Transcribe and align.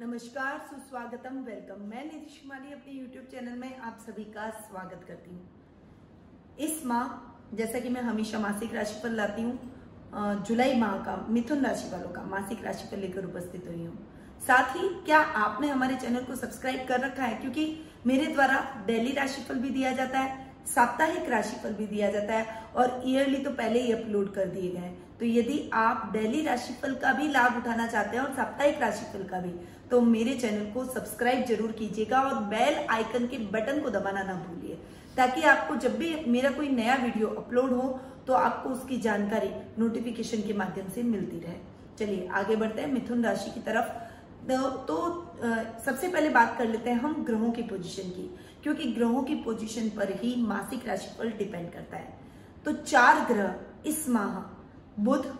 नमस्कार, 0.00 0.58
सुस्वागतम 0.68 1.34
वेलकम 1.46 1.80
मैं 1.88 2.04
नीतीश 2.04 2.36
कुमारी, 2.42 2.72
अपने 2.72 2.92
यूट्यूब 2.92 3.24
चैनल 3.30 3.58
में 3.58 3.78
आप 3.78 3.98
सभी 4.00 4.22
का 4.26 4.48
स्वागत 4.50 5.04
करती 5.08 5.30
हूँ। 5.30 6.56
इस 6.58 6.86
माह, 6.86 7.08
जैसा 7.56 7.78
कि 7.78 7.88
मैं 7.88 8.02
हमेशा 8.02 8.38
मासिक 8.38 8.74
राशि 8.74 9.00
पर 9.02 9.10
लाती 9.10 9.42
हूँ 9.42 10.42
जुलाई 10.46 10.78
माह 10.80 10.96
का, 10.98 11.16
मिथुन 11.28 11.64
राशि 11.64 11.90
वालों 11.90 12.08
का 12.10 12.22
मासिक 12.26 12.64
राशि 12.64 12.88
पर 12.90 12.98
लेकर 12.98 13.24
उपस्थित 13.24 13.66
हुई 13.68 13.84
हूँ। 13.84 13.98
साथ 14.46 14.76
ही, 14.76 14.88
क्या 15.04 15.18
आपने 15.18 15.68
हमारे 15.68 15.96
चैनल 15.96 16.24
को 16.24 16.36
सब्सक्राइब 16.36 16.86
कर 16.88 17.00
रखा 17.00 17.24
है? 17.24 17.34
क्योंकि 17.34 17.76
मेरे 18.06 18.26
द्वारा 18.26 18.84
डेली 18.86 19.12
राशिफल 19.12 19.58
भी 19.58 19.70
दिया 19.70 19.92
जाता 19.92 20.18
है 20.18 20.39
साप्ताहिक 20.66 21.28
राशिफल 21.30 21.72
भी 21.74 21.86
दिया 21.86 22.10
जाता 22.10 22.34
है 22.34 22.58
और 22.76 23.02
ईयरली 23.06 23.38
तो 23.38 23.50
पहले 23.52 23.80
ही 23.80 23.92
अपलोड 23.92 24.32
कर 24.34 24.46
दिए 24.48 24.70
गए 24.70 24.92
तो 25.20 25.26
यदि 25.26 25.58
आप 25.74 26.10
डेली 26.12 26.42
राशिफल 26.42 26.94
का 26.94 27.12
भी 27.12 27.28
लाभ 27.28 27.56
उठाना 27.56 27.86
चाहते 27.86 28.16
हैं 28.16 28.24
और 28.24 28.34
साप्ताहिक 28.34 28.80
राशिफल 28.80 29.24
का 29.28 29.40
भी 29.40 29.52
तो 29.90 30.00
मेरे 30.00 30.34
चैनल 30.34 30.70
को 30.72 30.84
सब्सक्राइब 30.84 31.44
ज़रूर 31.46 31.72
कीजिएगा 31.72 32.20
और 32.20 32.34
बेल 32.46 32.86
आइकन 32.90 33.26
के 33.26 33.38
बटन 33.52 33.80
को 33.80 33.90
दबाना 33.90 34.22
ना 34.22 34.34
भूलिए 34.46 34.78
ताकि 35.16 35.42
आपको 35.42 35.76
जब 35.76 35.96
भी 35.98 36.14
मेरा 36.28 36.50
कोई 36.50 36.68
नया 36.70 36.94
वीडियो 36.96 37.28
अपलोड 37.38 37.72
हो 37.72 37.88
तो 38.26 38.32
आपको 38.34 38.70
उसकी 38.70 39.00
जानकारी 39.00 39.50
नोटिफिकेशन 39.78 40.42
के 40.42 40.52
माध्यम 40.52 40.88
से 40.88 41.02
मिलती 41.02 41.38
रहे। 41.40 41.56
चलिए 41.98 42.28
आगे 42.32 42.56
बढ़ते 42.56 42.80
हैं 42.80 42.88
मिथुन 42.88 43.24
राशि 43.24 43.50
की 43.50 43.60
तरफ़। 43.60 43.88
तो, 44.48 44.68
तो 44.70 44.96
सबसे 45.84 46.08
पहले 46.08 46.28
बात 46.28 46.56
कर 46.58 46.68
लेते 46.68 46.90
हैं 46.90 47.00
हम 47.00 47.24
ग्रहों 47.24 47.50
की 47.52 47.62
पोजीशन 47.62 48.08
की। 48.10 48.28
क्योंकि 48.62 48.92
ग्रहों 48.92 49.22
की 49.22 49.34
पोजीशन 49.34 49.88
पर 49.88 50.10
ही 50.12 50.34
मासिक 50.42 50.86
राशिफल 50.88 51.30
डिपेंड 51.30 51.72
करता 51.72 51.96
है। 51.96 52.18
तो 52.64 52.72
चार 52.72 53.24
ग्रह 53.32 53.54
इस 53.86 54.08
माह, 54.08 54.38
बुध, 55.02 55.32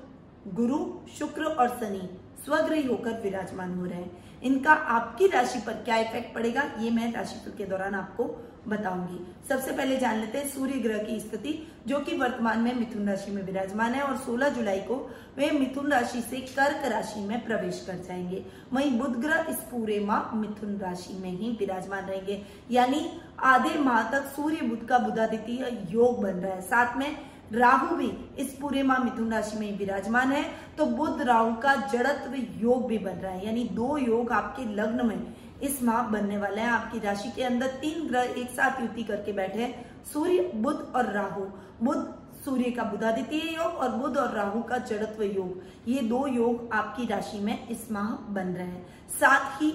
गुरु, 0.54 1.08
शुक्र 1.18 1.44
और 1.44 1.68
शनि 1.68 2.18
स्वग्रही 2.44 2.82
होकर 2.82 3.20
विराजमान 3.20 3.74
हो 3.74 3.84
रहे 3.84 4.00
हैं। 4.00 4.29
इनका 4.42 4.72
आपकी 4.72 5.26
राशि 5.26 5.58
पर 5.58 5.72
क्या 5.84 5.96
इफ़ेक्ट 5.96 6.34
पड़ेगा, 6.34 6.70
ये 6.78 6.90
मैं 6.90 7.12
राशिफल 7.12 7.56
के 7.58 7.64
दौरान 7.64 7.94
आपको 7.94 8.24
बताऊँगी। 8.68 9.18
सबसे 9.48 9.72
पहले 9.72 9.96
जान 9.96 10.18
लेते 10.18 10.38
हैं 10.38 10.48
सूर्य 10.48 10.78
ग्रह 10.78 10.98
की 10.98 11.18
स्थिति, 11.20 11.52
जो 11.86 11.98
कि 12.00 12.16
वर्तमान 12.16 12.58
में 12.58 12.74
मिथुन 12.74 13.08
राशि 13.08 13.30
में 13.30 13.42
विराजमान 13.42 13.94
है 13.94 14.02
और 14.02 14.16
16 14.16 14.48
जुलाई 14.48 14.80
को 14.80 14.96
वे 15.36 15.50
मिथुन 15.50 15.92
राशि 15.92 16.20
से 16.20 16.40
कर्क 16.40 16.84
राशि 16.92 17.20
में 17.20 17.44
प्रवेश 17.44 17.84
कर 17.86 17.96
जाएँगे। 17.98 18.44
वहीं 18.72 18.98
बुध 18.98 19.16
ग्रह 19.20 19.46
इस 19.50 19.56
पूरे 19.70 19.98
माह 20.00 20.34
मिथुन 20.36 20.76
राशि 20.76 21.14
में 21.14 21.30
ही 21.30 21.56
विराजमान 21.60 22.04
रहेंगे। 22.04 22.42
यानी 22.70 23.06
आधे 23.40 23.78
माह 23.78 24.10
तक 24.10 24.26
सूर्य, 24.26 24.60
बुध 24.62 24.86
का 24.86 24.98
बुधादित्य 24.98 25.86
योग 25.90 26.22
बन 26.22 26.30
रहा 26.30 26.54
है। 26.54 26.60
साथ 26.60 26.96
में 26.96 27.16
राहु 27.52 27.96
भी 27.96 28.10
इस 28.38 28.54
पूरे 28.54 28.82
माह 28.82 28.98
मिथुन 28.98 29.32
राशि 29.32 29.58
में 29.58 29.78
विराजमान 29.78 30.32
है। 30.32 30.44
तो 30.78 30.86
बुद्ध 30.86 31.22
राहु 31.22 31.54
का 31.54 31.74
जड़त्व 31.74 32.34
योग 32.60 32.86
भी 32.86 32.98
बन 32.98 33.10
रहा 33.10 33.32
है। 33.32 33.46
यानी 33.46 33.64
दो 33.64 33.96
योग 33.98 34.32
आपके 34.32 34.64
लग्न 34.74 35.06
में 35.06 35.34
इस 35.62 35.82
माह 35.82 36.02
बनने 36.02 36.38
वाले 36.38 36.60
हैं। 36.60 36.68
आपकी 36.68 36.98
राशि 36.98 37.30
के 37.30 37.42
अंदर 37.42 37.66
तीन 37.66 38.08
ग्रह 38.08 38.22
एक 38.22 38.50
साथ 38.50 38.80
युति 38.80 39.02
करके 39.02 39.32
बैठे 39.32 39.62
हैं। 39.62 40.04
सूर्य 40.04 40.52
बुद्ध 40.54 40.92
और 40.96 41.12
राहु। 41.12 41.44
बुद्ध 41.82 42.14
सूर्य 42.44 42.70
का 42.70 42.82
बुधादित्य 42.82 43.36
योग 43.36 43.74
और 43.74 43.88
बुद्ध 43.88 44.16
और 44.16 44.34
राहु 44.34 44.62
का 44.62 44.78
जड़त्व 44.78 45.22
योग। 45.22 45.62
ये 45.88 46.00
दो 46.02 46.26
योग 46.26 46.68
आपकी 46.72 47.06
राशि 47.06 47.38
में 47.38 47.68
इस 47.68 47.90
माह 47.92 48.32
बन 48.32 48.48
रहे 48.48 48.66
हैं। 48.66 49.08
साथ 49.10 49.62
ही 49.62 49.70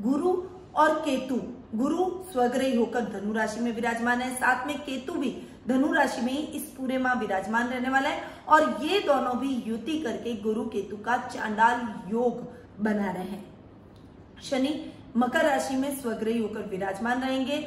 गुरु 0.00 0.42
और 0.74 0.94
केतु। 1.00 1.40
गुरु 1.78 2.04
स्वग्रही 2.32 2.76
होकर 2.76 3.04
धनु 3.04 3.32
राशि 3.32 3.60
में 3.60 3.74
विराजमान 3.74 4.20
है। 4.20 4.34
साथ 4.34 4.66
में 4.66 4.78
केतु 4.78 5.12
भी 5.12 5.30
धनु 5.68 5.92
राशि 5.92 6.20
में 6.20 6.32
ही 6.32 6.42
इस 6.56 6.62
पूरे 6.70 6.98
माह 6.98 7.18
विराजमान 7.20 7.68
रहने 7.68 7.90
वाला 7.90 8.08
है 8.08 8.22
और 8.48 8.78
ये 8.82 9.00
दोनों 9.00 9.36
भी 9.38 9.54
युति 9.66 9.98
करके 9.98 10.34
गुरु 10.36 10.64
केतु 10.64 10.96
का 10.96 11.16
चांडाल 11.26 11.88
योग 12.12 12.42
बना 12.82 13.10
रहे 13.12 13.24
हैं। 13.24 13.44
शनि 14.42 14.92
मकर 15.16 15.44
राशि 15.44 15.76
में 15.76 15.94
स्वग्रही 16.00 16.38
होकर 16.38 16.68
विराजमान 16.68 17.22
रहेंगे। 17.22 17.58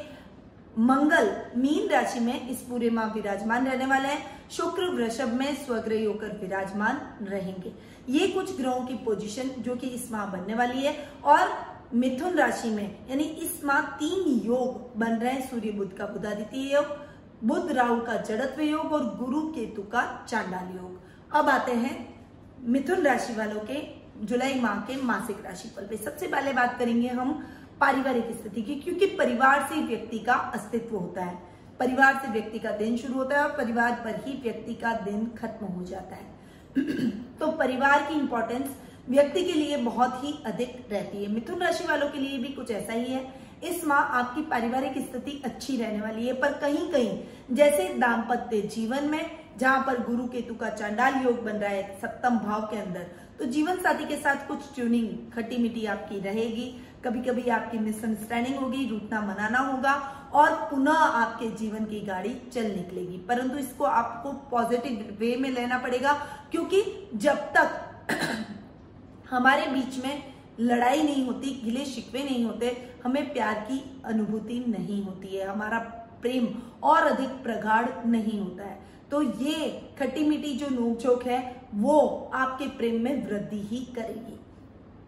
मंगल 0.78 1.30
मीन 1.56 1.88
राशि 1.88 2.20
में 2.20 2.48
इस 2.48 2.60
पूरे 2.60 2.90
माह 2.90 3.12
विराजमान 3.12 3.66
रहने 3.66 3.86
वाले 3.86 4.08
हैं। 4.08 4.48
शुक्र 4.50 4.88
वृषभ 4.90 5.32
में 5.32 5.54
स्वग्रही 5.56 6.04
होकर 6.04 6.36
विराजमान 6.40 7.00
रहेंगे। 7.22 7.72
ये 8.08 8.26
कुछ 8.28 8.56
ग्रहों 8.56 8.80
की 8.80 8.94
पोजीशन 8.94 9.50
जो 9.58 9.76
कि 9.76 9.86
इस 9.88 10.10
माह 10.12 10.26
बनने 10.26 10.54
वाली 10.54 10.82
है 10.82 10.96
और 11.24 11.48
मिथुन 11.94 12.34
राशि 12.34 12.68
में, 12.68 13.08
यानी 13.10 13.22
इस 13.22 13.64
माह 13.64 13.80
तीन 13.98 14.40
योग 14.46 14.98
बन 14.98 15.16
रहे 15.16 15.32
हैं। 15.32 15.48
सूर्य 15.50 15.70
बुद्ध 15.70 15.92
का 15.92 16.06
बुधादित्य 16.06 16.74
योग 16.74 16.96
बुद्ध 17.44 17.72
राहु 17.72 17.96
का 17.96 18.16
जड़त्व 18.16 18.62
योग 18.62 18.92
और 18.92 19.16
गुरु 19.16 19.40
केतु 19.40 19.82
का 19.82 20.26
चांडाल 20.28 20.76
योग। 20.76 21.00
अब 21.32 21.48
आते 21.48 21.72
हैं 21.72 22.24
मिथुन 22.62 23.00
राशि 23.00 23.34
वालों 23.34 23.60
के, 23.60 23.88
जुलाई 24.26 24.60
माह 24.60 24.76
के 24.76 25.02
मासिक 25.02 25.44
राशिफल 25.44 25.82
पे। 25.82 25.96
सबसे 25.96 26.26
पहले 26.26 26.52
बात 26.52 26.78
करेंगे 26.78 27.08
हम 27.08 27.46
पारिवारिक 27.80 28.24
स्थिति 28.24 28.62
की, 28.62 28.74
क्योंकि 28.74 29.06
परिवार 29.06 29.62
से 29.62 29.80
व्यक्ति 29.80 30.18
का 30.18 30.34
अस्तित्व 30.34 30.96
होता 30.96 31.24
है। 31.24 31.42
परिवार 31.80 32.14
से 32.14 32.32
व्यक्ति 32.32 32.58
का 32.58 32.70
दिन 32.70 32.96
शुरू 32.96 33.14
होता 33.14 33.36
है 33.36 33.44
और 33.44 33.56
परिवार 33.56 33.92
पर 33.92 34.24
ही 34.24 34.40
व्यक्ति 34.42 34.74
का 34.74 34.92
दिन 34.92 35.26
खत्म 35.26 35.66
हो 35.66 35.84
जाता 35.84 36.16
है। 36.16 36.34
तो 37.10 37.50
परिवार 37.50 38.02
की 38.02 38.14
इंपॉर्टेंस 38.14 38.76
व्यक्ति 39.08 39.44
के 39.44 39.52
लिए 39.52 39.76
बहुत 39.76 40.20
ही 40.24 40.42
अधिक 40.46 40.86
रहती 40.90 41.24
है। 41.24 41.30
मिथुन 41.30 41.58
राशि 41.58 41.84
वालों 41.84 42.08
के 42.08 42.18
लिए 42.18 42.38
भी 42.38 42.48
कुछ 42.48 42.70
ऐसा 42.70 42.92
ही 42.92 43.12
है 43.12 43.43
इस 43.64 43.84
माह 43.84 43.98
आपकी 44.18 44.42
पारिवारिक 44.42 44.98
स्थिति 45.00 45.40
अच्छी 45.44 45.76
रहने 45.76 46.00
वाली 46.00 46.26
है, 46.26 46.32
पर 46.32 46.52
कहीं 46.60 46.90
कहीं 46.92 47.56
जैसे 47.56 47.88
दाम्पत्य 47.98 48.60
जीवन 48.68 49.04
में, 49.04 49.30
जहाँ 49.58 49.82
पर 49.86 50.02
गुरु 50.04 50.26
केतु 50.28 50.54
का 50.54 50.68
चांडाल 50.70 51.14
योग 51.24 51.42
बन 51.44 51.56
रहा 51.56 51.70
है 51.70 51.98
सप्तम 52.00 52.38
भाव 52.38 52.62
के 52.62 52.76
अंदर 52.78 53.06
तो 53.38 53.44
जीवन 53.46 53.76
साथी 53.82 54.04
के 54.04 54.16
साथ 54.16 54.46
कुछ 54.48 54.74
ट्यूनिंग 54.74 55.08
खट्टी 55.32 55.56
मिट्टी 55.58 55.84
आपकी 55.86 56.18
रहेगी। 56.20 56.66
कभी 57.04 57.20
कभी 57.22 57.48
आपकी 57.50 57.78
मिसअंडरस्टैंडिंग 57.78 58.56
होगी 58.56 58.86
रूटना 58.88 59.20
मनाना 59.20 59.58
होगा, 59.60 59.92
और 60.34 60.52
पुनः 60.70 60.92
आपके 60.92 61.48
जीवन 61.56 61.84
की 61.84 62.00
गाड़ी 62.00 62.34
चल 62.52 62.66
निकलेगी। 62.66 63.16
परंतु 63.28 63.58
इसको 63.58 63.84
आपको 63.84 64.32
पॉजिटिव 64.50 65.16
वे 65.20 65.34
में 65.36 65.50
लेना 65.50 65.78
पड़ेगा, 65.78 66.12
क्योंकि 66.50 66.82
जब 67.14 67.36
तक 67.56 67.80
हमारे 69.30 69.66
बीच 69.66 70.04
में 70.04 70.33
लड़ाई 70.60 71.02
नहीं 71.02 71.26
होती, 71.26 71.60
गिले 71.64 71.84
शिकवे 71.84 72.22
नहीं 72.24 72.44
होते, 72.44 72.76
हमें 73.04 73.32
प्यार 73.32 73.54
की 73.60 74.02
अनुभूति 74.04 74.64
नहीं 74.68 75.02
होती 75.04 75.28
है, 75.28 75.46
हमारा 75.46 75.78
प्रेम 76.22 76.48
और 76.82 77.02
अधिक 77.02 77.28
प्रगाढ़ 77.28 77.88
नहीं 78.06 78.40
होता 78.40 78.64
है। 78.64 78.78
तो 79.10 79.22
ये 79.22 79.68
खट्टी 79.98 80.24
मीठी 80.24 80.54
जो 80.54 80.68
नोकझोंक 80.68 81.26
है, 81.26 81.68
वो 81.74 82.30
आपके 82.34 82.66
प्रेम 82.66 83.02
में 83.02 83.26
वृद्धि 83.26 83.60
ही 83.62 83.84
करेगी। 83.94 84.40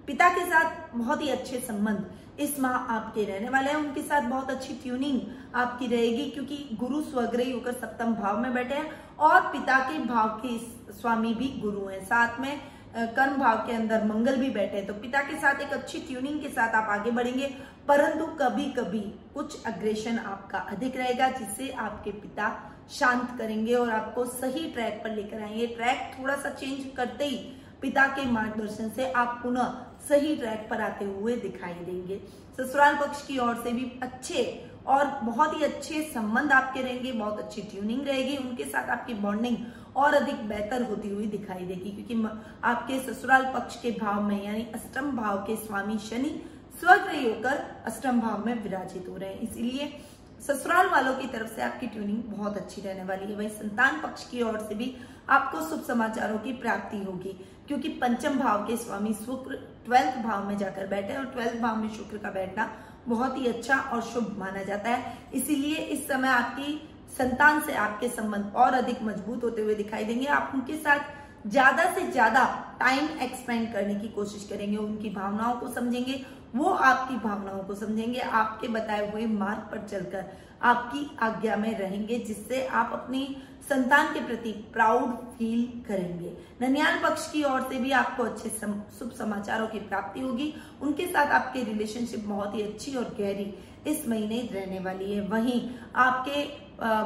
पिता 0.06 0.28
के 0.28 0.44
साथ 0.44 0.94
बहुत 0.94 1.22
ही 1.22 1.28
अच्छे 1.28 1.58
संबंध। 1.58 2.40
इस 2.40 2.60
माह 2.60 2.72
आपके 2.72 3.24
रहने 3.24 3.48
वाले 3.48 3.70
हैं, 3.70 3.76
उनके 3.76 4.02
साथ 4.02 4.22
बहुत 4.22 4.50
अच्छी 4.50 4.74
ट्यूनिंग 4.74 5.20
आपकी 5.54 5.86
रहेगी, 5.86 6.30
क्योंकि 6.30 6.68
गुरु 6.72 7.00
स्वग्रही 7.02 7.52
होकर 7.52 7.72
सप्तम 7.72 8.14
भाव 8.14 8.40
में 8.40 8.54
बैठे 8.54 8.74
हैं 8.74 8.90
और 9.18 9.40
पिता 9.40 9.78
के 9.90 9.98
भाव 9.98 10.28
के 10.44 10.58
स्वामी 10.92 11.34
भी 11.34 11.48
गुरु 11.60 11.86
हैं। 11.86 12.04
साथ 12.04 12.40
में 12.40 12.60
कर्म 12.96 13.36
भाव 13.36 13.56
के 13.66 13.72
अंदर 13.72 14.04
मंगल 14.04 14.36
भी 14.36 14.48
बैठे 14.50 14.76
हैं। 14.76 14.86
तो 14.86 14.94
पिता 14.94 15.22
के 15.22 15.36
साथ 15.36 15.60
एक 15.60 15.72
अच्छी 15.72 15.98
ट्यूनिंग 15.98 16.40
के 16.40 16.48
साथ 16.48 16.74
आप 16.74 16.88
आगे 16.90 17.10
बढ़ेंगे, 17.10 17.46
परंतु 17.88 18.26
कभी 18.38 18.64
कभी 18.72 19.00
कुछ 19.34 19.64
अग्रेशन 19.64 20.18
आपका 20.18 20.58
अधिक 20.70 20.96
रहेगा, 20.96 21.28
जिससे 21.28 21.70
आपके 21.70 22.10
पिता 22.12 22.48
शांत 22.90 23.36
करेंगे 23.38 23.74
और 23.74 23.90
आपको 23.90 24.24
सही 24.24 24.70
ट्रैक 24.70 25.00
पर 25.04 25.10
लेकर 25.10 25.42
आएँगे। 25.42 25.66
ट्रैक 25.66 26.10
थोड़ा 26.18 26.36
सा 26.36 26.50
चेंज 26.50 26.84
करते 26.96 27.24
ही 27.24 27.36
पिता 27.82 28.06
के 28.08 28.24
मार्गदर्शन 28.30 28.88
से 28.90 29.10
आप 29.12 29.38
पुनः 29.42 29.74
सही 30.08 30.36
ट्रैक 30.36 30.66
पर 30.70 30.80
आते 30.80 31.04
हुए 31.04 31.36
दिखाई 31.36 31.74
देंगे। 31.74 32.20
ससुराल 32.58 32.96
पक्ष 32.96 33.26
की 33.26 33.38
ओर 33.38 33.54
से 33.64 33.72
भी 33.72 33.90
अच्छे 34.02 34.44
और 34.86 35.06
बहुत 35.22 35.58
ही 35.58 35.64
अच्छे 35.64 36.02
संबंध 36.04 36.52
आपके 36.52 36.82
रहेंगे, 36.82 37.12
बहुत 37.12 37.38
अच्छी 37.38 37.62
ट्यूनिंग 37.62 38.06
रहेगी। 38.06 38.36
उनके 38.36 38.64
साथ 38.64 38.90
आपकी 38.90 39.14
बॉन्डिंग 39.14 39.56
और 39.96 40.14
अधिक 40.14 40.48
बेहतर 40.48 40.82
होती 40.82 41.08
हुई 41.08 41.26
दिखाई 41.28 41.64
देगी, 41.64 41.90
क्योंकि 41.92 42.40
आपके 42.64 42.98
ससुराल 43.02 43.44
पक्ष 43.54 43.80
के 43.82 43.90
भाव 43.92 44.22
में, 44.22 44.44
यानी 44.44 44.66
अष्टम 44.74 45.10
भाव 45.16 45.38
के 45.46 45.56
स्वामी 45.56 45.98
शनि 46.00 46.40
स्वग्रही 46.80 47.24
होकर 47.24 47.64
अष्टम 47.86 48.20
भाव 48.20 48.44
में 48.46 48.62
विराजित 48.62 49.08
हो 49.08 49.16
रहे 49.16 49.28
हैं। 49.28 49.40
इसीलिए 49.40 49.92
ससुराल 50.40 50.88
वालों 50.88 51.14
की 51.14 51.26
तरफ़ 51.28 51.54
से 51.54 51.62
आपकी 51.62 51.86
ट्यूनिंग 51.86 52.22
बहुत 52.28 52.56
अच्छी 52.56 52.80
रहने 52.80 53.04
वाली 53.04 53.24
है। 53.24 53.36
वही 53.36 53.48
संतान 53.50 54.00
पक्ष 54.00 54.28
की 54.30 54.42
ओर 54.42 54.58
से 54.60 54.74
भी 54.74 54.94
आपको 55.28 55.60
शुभ 55.68 55.82
समाचारों 55.84 56.38
की 56.38 56.52
प्राप्ति 56.54 56.98
होगी, 57.04 57.32
क्योंकि 57.68 57.88
पंचम 58.00 58.38
भाव 58.38 58.66
के 58.66 58.76
स्वामी 58.76 59.12
शुक्र 59.16 59.56
ट्वेल्थ 59.86 60.18
भाव 60.24 60.46
में 60.48 60.56
जाकर 60.58 60.86
बैठे 60.86 61.16
और 61.16 61.24
ट्वेल्थ 61.26 61.60
भाव 61.60 61.76
में 61.76 61.88
शुक्र 61.88 62.18
का 62.18 62.30
बैठना 62.30 62.70
बहुत 63.06 63.38
ही 63.38 63.46
अच्छा 63.46 63.76
और 63.76 64.02
शुभ 64.02 64.34
माना 64.38 64.62
जाता 64.62 64.90
है। 64.90 65.18
इसीलिए 65.34 65.76
इस 65.76 66.06
समय 66.08 66.28
आपकी 66.28 66.80
संतान 67.18 67.60
से 67.60 67.74
आपके 67.76 68.08
संबंध 68.10 68.52
और 68.56 68.74
अधिक 68.74 69.02
मज़बूत 69.02 69.44
होते 69.44 69.62
हुए 69.62 69.74
दिखाई 69.74 70.04
देंगे। 70.04 70.26
आप 70.28 70.50
उनके 70.54 70.76
साथ 70.78 71.48
ज़्यादा 71.48 71.84
से 71.94 72.06
ज़्यादा 72.06 72.44
टाइम 72.80 73.08
एक्सपेंड 73.22 73.72
करने 73.72 73.94
की 73.94 74.08
कोशिश 74.08 74.46
करेंगे 74.50 74.76
उनकी 74.76 75.10
भावनाओं 75.10 75.52
को 75.60 75.68
समझेंगे 75.68 76.24
वो 76.54 76.70
आपकी 76.70 77.16
भावनाओं 77.18 77.62
को 77.64 77.74
समझेंगे 77.74 78.18
आपके 78.18 78.68
बताए 78.68 79.10
हुए 79.10 79.26
मार्ग 79.28 79.60
पर 79.70 79.86
चलकर 79.88 80.24
आपकी 80.62 81.10
आज्ञा 81.22 81.56
में 81.56 81.78
रहेंगे 81.78 82.18
जिससे 82.18 82.64
आप 82.66 82.90
अपनी 82.92 83.24
संतान 83.62 84.12
के 84.14 84.20
प्रति 84.26 84.52
प्राउड 84.72 85.14
फील 85.38 85.66
करेंगे। 85.88 86.32
ननियाल 86.60 86.98
पक्ष 87.02 87.30
की 87.32 87.42
ओर 87.44 87.62
से 87.62 87.78
भी 87.78 87.90
आपको 87.92 88.22
अच्छे 88.22 88.48
सम, 88.50 88.74
शुभ 88.98 89.10
समाचारों 89.10 89.66
की 89.66 89.78
प्राप्ति 89.80 90.20
होगी। 90.20 90.52
उनके 90.82 91.06
साथ 91.06 91.32
आपके 91.32 91.62
रिलेशनशिप 91.64 92.24
बहुत 92.26 92.54
ही 92.54 92.62
अच्छी 92.62 92.94
और 92.96 93.14
गहरी 93.20 93.52
इस 93.86 94.08
महीने 94.08 94.48
रहने 94.52 94.78
वाली 94.80 95.12
है। 95.12 95.20
वहीं 95.28 95.60
आपके 95.96 96.42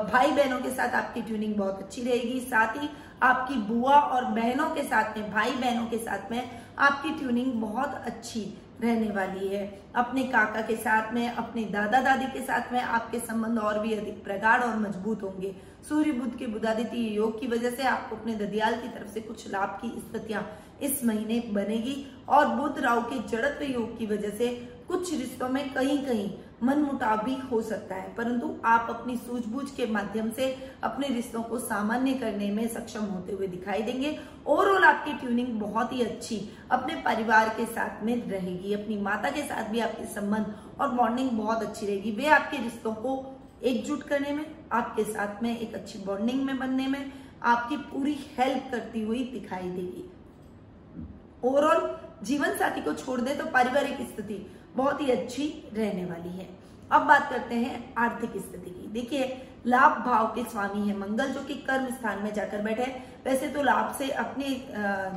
भाई 0.05 0.31
बहनों 0.31 0.59
के 0.61 0.71
साथ 0.71 0.95
आपकी 0.95 1.23
ट्यूनिंग 1.23 1.55
बहुत 1.55 1.79
अच्छी 1.79 2.03
रहेगी। 2.03 2.41
साथ 2.41 2.77
ही 2.77 2.89
आपकी 3.23 3.55
बुआ 3.65 3.95
और 3.95 4.25
बहनों 4.33 4.69
के 4.71 4.83
साथ 4.83 5.17
में 5.19 5.31
भाई 5.33 5.51
बहनों 5.53 5.87
के 5.87 5.99
साथ 5.99 6.31
में 6.31 6.51
आपकी 6.79 7.11
ट्यूनिंग 7.11 7.53
बहुत 7.63 8.03
अच्छी 8.07 8.43
रहने 8.83 9.11
वाली 9.11 9.49
है। 9.49 9.65
अपने 9.95 10.23
काका 10.25 10.61
के 10.63 10.77
साथ 10.77 11.13
में, 11.13 11.29
अपने 11.29 11.65
दादा 11.67 12.01
दादी 12.01 12.27
के 12.33 12.41
साथ 12.41 12.73
में 12.73 12.81
आपके 12.81 13.19
संबंध 13.21 13.59
और 13.59 13.79
भी 13.79 13.93
अधिक 13.95 14.23
प्रगाढ़ 14.25 14.63
और 14.63 14.77
मज़बूत 14.79 15.23
होंगे। 15.23 15.55
सूर्य 15.89 16.13
बुद्ध 16.13 16.35
के 16.37 16.47
बुधादित्य 16.47 16.99
योग 17.15 17.41
की 17.41 17.47
वजह 17.47 17.71
से 17.71 17.83
आपको 17.85 18.17
अपने 18.17 18.35
ददियाल 18.37 18.75
की 18.75 18.89
तरफ़ 18.89 19.09
से 19.09 19.21
कुछ 19.21 19.51
लाभ 19.53 19.79
की 19.83 19.89
स्थितियाँ 20.01 20.43
इस 20.83 21.05
महीने 21.05 21.41
बनेगी 21.53 22.07
और 22.29 22.47
बुध 22.47 22.79
राव 22.79 23.03
के 23.03 23.19
जड़त्व 23.29 23.65
योग 23.65 23.99
की 23.99 24.07
वजह 24.07 24.31
से 24.31 24.49
कुछ 24.89 25.13
रिश्तों 25.15 25.49
में 25.49 25.73
कहीं 25.75 25.99
कहीं 25.99 26.31
मन 26.63 26.79
मुटाव 26.79 27.25
भी 27.25 27.35
हो 27.35 27.63
सकता 27.63 27.95
है। 27.95 28.15
परंतु 28.15 28.57
आप 28.65 28.87
अपनी 28.91 29.17
सूझबूझ 29.17 29.71
के 29.71 29.87
माध्यम 29.87 30.31
से 30.31 30.57
अपने 30.83 31.09
रिश्तों 31.09 31.43
को 31.43 31.59
सामान्य 31.59 32.15
करने 32.15 32.51
में 32.51 32.69
सक्षम 32.69 33.01
होते 33.01 33.33
हुए 33.33 33.47
दिखाई 33.47 33.83
देंगे। 33.83 34.19
ओवरऑल 34.47 34.85
आपकी 34.85 35.13
ट्यूनिंग 35.13 35.49
बहुत 35.61 35.93
ही 35.93 36.03
अच्छी, 36.03 36.51
अपने 36.71 36.95
परिवार 36.95 37.49
के 37.49 37.67
साथ 37.67 38.05
में 38.05 38.31
रहेगी, 38.31 38.75
अपनी 38.75 38.97
माता 38.97 39.31
के 39.31 39.43
साथ 39.43 39.71
भी 39.71 39.81
आपके 39.81 40.05
संबंध 40.05 40.55
और 40.81 40.91
बॉन्डिंग 40.91 41.31
बहुत 41.31 41.63
अच्छी 41.63 41.87
रहेगी। 41.87 42.11
वे 42.11 42.27
आपके 42.27 42.57
रिश्तों 42.57 42.95
को 42.95 43.41
एकजुट 43.63 44.03
करने 44.03 44.33
में, 44.33 44.47
आपके 44.73 45.05
साथ 45.05 45.43
में 45.43 45.59
एक 45.59 45.75
अच्छी 45.75 45.99
बॉन्डिंग 45.99 46.43
में 46.43 46.59
बनने 46.59 46.87
में, 46.87 47.13
आपकी 47.43 47.77
पूरी 47.77 48.19
हेल्प 48.39 48.69
करती 48.71 49.03
हुई 49.03 49.25
दिखाई 49.25 49.69
देगी। 49.71 50.11
ओवरऑल 51.45 51.91
जीवन 52.23 52.57
साथी 52.57 52.81
को 52.81 52.93
छोड़ 52.95 53.21
दे 53.21 53.35
तो 53.35 53.45
पारिवारिक 53.51 54.01
स्थिति 54.09 54.47
बहुत 54.77 55.01
ही 55.01 55.11
अच्छी 55.11 55.47
रहने 55.75 56.05
वाली 56.05 56.29
है। 56.31 56.49
अब 56.91 57.03
बात 57.07 57.29
करते 57.31 57.55
हैं 57.55 57.95
आर्थिक 57.99 58.31
स्थिति 58.33 58.71
की। 58.71 58.87
देखिए, 58.93 59.25
लाभ 59.67 59.99
भाव 60.05 60.27
के 60.35 60.43
स्वामी 60.45 60.89
है 60.89 60.97
मंगल, 60.99 61.27
जो 61.27 61.41
कि 61.41 61.55
कर्म 61.67 61.87
स्थान 61.91 62.23
में 62.23 62.33
जाकर 62.35 62.63
बैठे 62.63 62.85
वैसे 63.25 63.49
तो 63.49 63.63
लाभ 63.63 63.95
से 63.99 64.11
अपने 64.11 64.49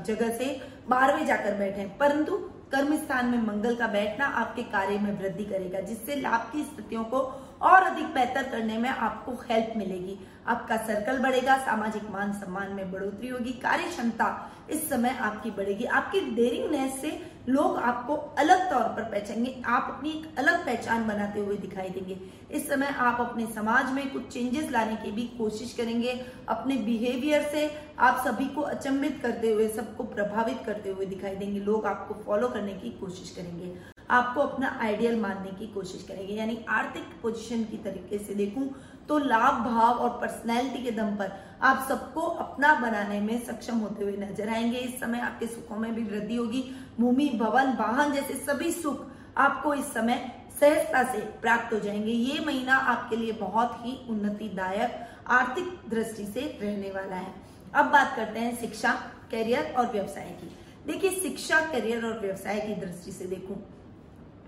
जगह 0.08 0.38
से 0.38 0.46
बारहवें 0.90 1.26
जाकर 1.26 1.58
बैठे 1.58 1.86
परंतु 2.00 2.38
कर्म 2.72 2.96
स्थान 2.98 3.28
में 3.28 3.42
मंगल 3.44 3.76
का 3.76 3.88
बैठना 3.88 4.26
आपके 4.26 4.64
कार्य 4.66 4.98
में 5.00 5.18
वृद्धि 5.20 5.46
करेगा, 5.46 5.80
जिससे 5.82 6.16
लाभ 6.16 6.52
की 6.54 6.64
स्थितियों 6.64 7.04
को 7.06 7.20
और 7.64 7.84
अधिक 7.84 8.14
बेहतर 8.14 8.44
करने 8.44 8.78
में 8.78 8.90
आपको 8.90 9.32
हेल्प 9.50 9.74
मिलेगी। 9.78 10.18
आपका 10.48 10.78
सर्कल 10.78 11.18
बढ़ेगा, 11.18 11.58
सामाजिक 11.58 12.10
मान 12.12 12.34
सम्मान 12.34 12.72
में 12.72 12.92
बढ़ोतरी 12.92 13.28
होगी 13.28 13.52
कार्य 13.60 13.84
क्षमता 13.84 14.50
इस 14.70 14.90
समय 14.90 15.18
आपकी 15.22 15.52
बढ़ेगी। 15.52 15.86
आपकी 15.86 16.20
डेरिंगनेस 16.36 17.00
से 17.02 17.12
लोग 17.50 17.78
आपको 17.78 18.16
अलग 18.40 18.70
तौर 18.70 18.84
पर 18.90 19.04
पहचानेंगे। 19.04 19.62
आप 19.66 19.88
अपनी 19.90 20.10
एक 20.10 20.38
अलग 20.40 20.66
पहचान 20.66 21.08
बनाते 21.08 21.40
हुए 21.40 21.58
दिखाई 21.58 21.90
देंगे। 21.90 22.18
इस 22.52 22.68
समय 22.70 22.94
आप 22.98 23.22
अपने 23.22 23.46
समाज 23.46 23.92
में 23.92 24.10
कुछ 24.12 24.28
चेंजेस 24.28 24.70
लाने 24.72 24.96
की 24.96 25.12
भी 25.12 25.24
कोशिश 25.38 25.74
करेंगे। 25.74 26.20
अपने 26.50 26.78
बिहेवियर 26.78 27.44
से 27.44 27.70
आप 28.00 28.24
सभी 28.28 28.46
को 28.46 28.62
अचंबित 28.62 29.20
करते 29.24 29.52
हुए, 29.52 29.68
सबको 29.70 30.04
प्रभावित 30.04 30.64
करते 30.66 30.90
हुए 30.90 31.06
दिखाई 31.06 31.36
देंगे। 31.36 31.60
लोग 31.60 31.86
आपको 31.86 32.24
फॉलो 32.24 32.48
करने 32.48 32.74
की 32.74 32.90
कोशिश 32.92 33.36
करेंगे। 33.36 33.93
आपको 34.10 34.42
अपना 34.42 34.78
आइडियल 34.82 35.20
मानने 35.20 35.52
की 35.52 35.68
कोशिश 35.68 36.04
करेंगे। 36.04 36.34
यानी 36.34 36.58
आर्थिक 36.70 37.04
पोजीशन 37.22 37.64
की 37.64 37.78
तरीके 37.78 38.18
से 38.18 38.34
देखूँ 38.36 38.70
तो 39.10 39.18
लाभ, 39.18 39.54
भाव 39.64 39.94
और 39.94 40.10
पर्सनैलिटी 40.20 40.84
के 40.84 40.92
दम 40.92 41.16
पर 41.16 41.32
आप 41.62 41.86
सबको 41.90 42.22
अपना 42.22 42.74
बनाने 42.76 43.20
में 43.20 43.40
सक्षम 43.46 43.78
होते 43.78 44.04
हुए 44.04 44.18
नज़र 44.18 44.50
आएँगे। 44.50 44.78
इस 44.78 45.00
समय 45.00 45.20
आपके 45.20 45.48
सुखों 45.48 45.78
में 45.78 45.94
भी 45.96 46.04
वृद्धि 46.04 46.36
होगी। 46.36 46.64
भूमि, 47.00 47.30
भवन, 47.36 47.74
वाहन 47.74 48.14
जैसे 48.14 48.34
सभी 48.36 48.72
सुख 48.72 49.06
आपको 49.38 49.74
इस 49.74 49.94
समय 49.94 50.32
सहजता 50.60 51.04
से 51.04 51.20
प्राप्त 51.42 51.74
हो 51.74 51.80
जाएँगे। 51.80 52.12
ये 52.12 52.46
महीना 52.46 52.76
आपके 52.76 53.16
लिए 53.16 53.32
बहुत 53.32 53.80
ही 53.82 53.98
उन्नतिदायक, 54.10 55.00
आर्थिक 55.30 55.90
दृष्टि 55.90 56.26
से 56.26 56.42
रहने 56.62 56.92
वाला 56.92 57.16
है। 57.16 57.34
अब 57.76 57.86
बात 57.86 58.16
करते 58.16 58.40
हैं 58.40 58.56
शिक्षा 58.58 58.92
करियर 59.32 59.74
और 59.78 59.92
व्यवसाय 59.92 60.30
की। 60.42 60.56
देखिए, 60.88 61.12
शिक्षा 61.12 61.60
करियर 61.72 62.06
और 62.06 62.20
व्यवसाय 62.20 62.60
की 62.60 62.74
दृष्टि 62.76 63.12
से 63.12 63.26
देखूँ 63.26 63.56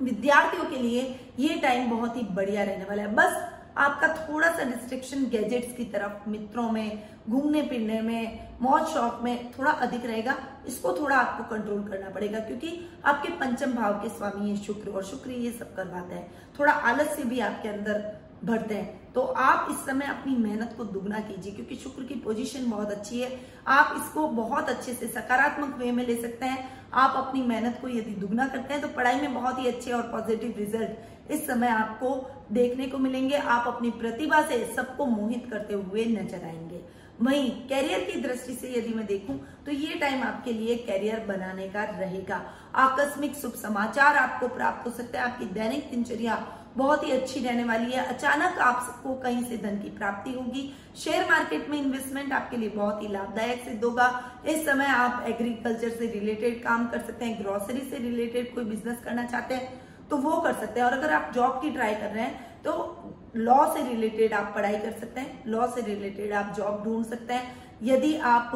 विद्यार्थियों 0.02 0.66
के 0.66 0.78
लिए 0.78 1.04
ये 1.40 1.56
टाइम 1.56 1.90
बहुत 1.90 2.16
ही 2.18 2.22
बढ़िया 2.32 2.64
रहने 2.64 2.84
वाला 2.84 3.04
है। 3.04 3.14
बस 3.16 3.44
आपका 3.78 4.08
थोड़ा 4.18 4.50
सा 4.52 4.64
डिस्ट्रिक्शन 4.64 5.26
गैजेट्स 5.26 5.76
की 5.78 5.86
तरफ़, 5.86 6.30
मित्रों 6.30 6.70
में 6.72 7.04
घूमने 7.30 7.62
फिरने 7.62 8.02
में 8.02 8.48
मौज 8.62 8.84
शौक 8.84 9.20
में 9.24 9.52
थोड़ा 9.52 9.72
अधिक 9.72 10.06
रहेगा। 10.06 10.36
इसको 10.68 10.94
थोड़ा 10.94 11.16
आपको 11.18 11.44
कंट्रोल 11.56 11.84
करना 11.84 12.10
पड़ेगा 12.10 12.40
क्योंकि 12.40 12.80
आपके 13.06 13.30
पंचम 13.30 13.74
भाव 13.74 13.94
के 13.94 14.10
स्वामी 14.10 14.50
है, 14.50 14.58
शुक्र 14.58 14.90
और 14.90 15.04
शुक्र 15.04 15.32
ये 15.32 15.52
सब 15.52 15.76
करवाता 15.76 16.16
है। 16.16 16.30
थोड़ा 16.60 16.72
आलस्य 16.72 17.24
भी 17.24 17.40
आपके 17.40 17.70
अंदर 17.70 18.14
भरते 18.44 18.76
हैं। 18.76 19.14
तो 19.14 19.22
आप 19.22 19.68
इस 19.72 19.78
समय 19.78 20.06
अपनी 20.06 20.36
मेहनत 20.36 20.74
को 20.78 20.84
दुगना 20.84 21.20
कीजिए 21.20 21.52
क्योंकि 21.52 21.76
शुक्र 21.76 22.04
की 22.04 22.16
पोजीशन 22.16 22.70
बहुत 22.70 22.92
अच्छी 22.92 23.22
है। 23.22 23.40
आप 23.68 23.94
इसको 23.98 24.28
बहुत 24.28 24.70
अच्छे 24.70 24.94
से 24.94 25.08
सकारात्मक 25.08 25.76
वे 25.78 25.92
में 25.92 26.06
ले 26.08 26.16
सकते 26.22 26.46
हैं। 26.46 26.85
आप 26.96 27.14
अपनी 27.18 27.42
मेहनत 27.42 27.78
को 27.82 27.88
यदि 27.90 28.12
दुगना 28.12 28.48
करते 28.48 28.74
हैं 28.74 28.82
तो 28.82 28.88
पढ़ाई 28.88 29.22
में 29.22 29.34
बहुत 29.34 29.60
ही 29.60 29.68
अच्छे 29.68 29.92
और 29.92 30.02
पॉजिटिव 30.12 30.56
रिज़ल्ट 30.58 31.32
इस 31.32 31.46
समय 31.48 31.68
आपको 31.68 32.10
देखने 32.52 32.88
को 32.88 32.98
मिलेंगे। 32.98 33.36
आप 33.36 33.68
अपनी 33.68 33.90
प्रतिभा 33.92 34.42
से 34.42 34.64
सबको 34.76 35.06
मोहित 35.06 35.48
करते 35.52 35.74
हुए 35.74 36.06
नज़र 36.06 36.44
आएँगे। 36.46 36.82
वहीं 37.20 37.50
कैरियर 37.68 38.00
की 38.04 38.20
दृष्टि 38.22 38.54
से 38.54 38.70
यदि 38.70 38.94
मैं 38.94 39.06
देखूँ 39.06 39.38
तो 39.66 39.72
ये 39.72 39.94
टाइम 40.00 40.24
आपके 40.24 40.54
लिए 40.54 40.76
कैरियर 40.80 41.20
बनाने 41.28 41.68
का 41.70 41.84
रहेगा। 41.92 42.42
आकस्मिक 42.78 43.36
शुभ 43.36 43.54
समाचार 43.54 44.18
आपको 44.18 44.48
प्राप्त 44.50 44.86
हो 44.88 44.92
सकता 44.94 45.20
है। 45.20 45.26
आपकी 45.26 45.46
दैनिक 45.54 45.90
दिनचर्या 45.92 46.46
बहुत 46.78 47.06
ही 47.06 47.12
अच्छी 47.12 47.40
रहने 47.40 47.64
वाली 47.64 47.92
है। 47.92 48.06
अचानक 48.06 48.58
आपको 48.62 49.14
कहीं 49.22 49.44
से 49.44 49.58
धन 49.58 49.78
की 49.80 49.90
प्राप्ति 49.98 50.32
होगी। 50.32 50.72
शेयर 50.98 51.30
मार्केट 51.30 51.70
में 51.70 51.78
इन्वेस्टमेंट 51.78 52.34
आपके 52.34 52.58
लिए 52.58 52.70
बहुत 52.70 53.02
ही 53.04 53.08
लाभदायक 53.08 53.64
सिद्ध 53.64 53.84
होगा। 53.84 54.08
इस 54.48 54.66
समय 54.66 54.86
आप 54.88 55.26
एग्रीकल्चर 55.28 55.90
से 55.92 56.08
रिलेटेड 56.10 56.64
काम 56.64 56.88
कर 56.88 57.02
सकते 57.02 57.26
हैं। 57.26 57.42
ग्रोसरी 57.42 57.82
से 57.82 57.98
रिलेटेड 58.00 58.54
कोई 58.56 58.66
बिज़नेस 58.66 59.00
करना 59.06 59.26
चाहते 59.26 59.56
हैं 59.56 59.84
तो 60.10 60.18
वो 60.18 60.42
कर 60.42 60.54
सकते 60.56 60.80
हैं। 60.80 60.88
और 60.88 60.94
अगर 60.94 61.14
आप 61.14 61.32
जॉब 61.36 61.62
की 61.62 61.70
ट्राई 61.72 61.96
कर 61.96 62.10
रहे 62.10 62.24
हैं 62.24 62.64
तो 62.64 62.72
लॉ 63.38 63.66
से 63.74 63.82
रिलेटेड 63.88 64.34
आप 64.34 64.52
पढ़ाई 64.56 64.78
कर 64.78 64.92
सकते 64.92 65.22
हैं 65.22 65.44
लॉ 65.48 65.68
से 65.68 65.82
रिलेटेड 65.84 66.34
आप 66.34 66.54
जॉब 66.58 66.84
ढूंढ 66.84 67.06
सकते 67.06 67.34
हैं, 67.34 67.52
यदि 67.84 68.16
आप 68.26 68.52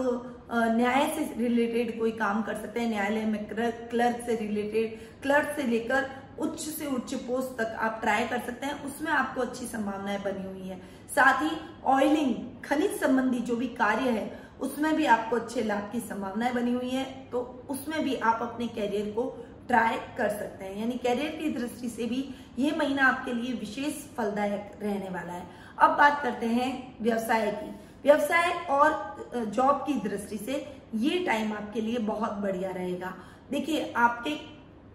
न्याय 0.51 1.07
से 1.15 1.23
रिलेटेड 1.37 1.97
कोई 1.99 2.11
काम 2.13 2.41
कर 2.41 2.55
सकते 2.55 2.79
हैं, 2.79 2.89
न्यायालय 2.89 3.25
में 3.25 3.45
क्लर्क 3.47 4.23
से 4.25 4.35
रिलेटेड 4.37 4.97
क्लर्क 5.21 5.53
से 5.55 5.63
लेकर 5.63 6.09
उच्च 6.39 6.59
से 6.59 6.85
उच्च 6.87 7.13
पोस्ट 7.15 7.57
तक 7.57 7.75
आप 7.79 8.00
ट्राई 8.01 8.27
कर 8.27 8.39
सकते 8.39 8.65
हैं, 8.65 8.83
उसमें 8.83 9.12
आपको 9.12 9.41
अच्छी 9.41 9.65
संभावनाएँ 9.67 10.21
बनी 10.24 10.48
हुई 10.48 10.67
है। 10.67 10.77
साथ 11.15 11.41
ही 11.43 11.50
ऑयलिंग 11.88 12.36
खनिज 12.65 13.00
संबंधी 13.00 13.39
जो 13.41 13.55
भी 13.55 13.67
कार्य 13.75 14.09
है, 14.09 14.31
उसमें 14.62 14.95
भी 14.95 15.05
आपको 15.07 15.36
अच्छे 15.36 15.63
लाभ 15.63 15.91
की 15.91 16.00
संभावनाएँ 16.00 16.53
बनी 16.53 16.74
हुई 16.74 16.89
है 16.89 17.03
तो 17.31 17.39
उसमें 17.69 18.03
भी 18.03 18.15
आप 18.15 18.39
अपने 18.41 18.67
कैरियर 18.69 19.12
को 19.12 19.24
ट्राई 19.69 19.97
कर 20.17 20.29
सकते 20.29 20.65
हैं। 20.65 20.79
यानी 20.79 20.93
कैरियर 20.93 21.31
की 21.31 21.49
दृष्टि 21.49 21.89
से 21.89 22.05
भी 22.05 22.23
ये 22.59 22.71
महीना 22.71 23.07
आपके 23.07 23.33
लिए 23.33 23.53
विशेष 23.53 23.93
फलदायक 24.15 24.71
रहने 24.81 25.09
वाला 25.09 25.33
है। 25.33 25.45
अब 25.79 25.89
बात 25.89 26.21
करते 26.23 26.45
हैं 26.45 26.71
व्यवसाय 27.01 27.51
की। 27.51 27.69
व्यवसाय 28.03 28.51
और 28.69 29.45
जॉब 29.47 29.83
की 29.88 29.93
दृष्टि 29.99 30.38
से 30.38 30.53
ये 30.95 31.19
टाइम 31.19 31.53
आपके 31.53 31.81
लिए 31.81 31.97
बहुत 31.97 32.31
बढ़िया 32.33 32.71
रहेगा। 32.71 33.13
देखिए, 33.51 33.93
आपके 33.97 34.35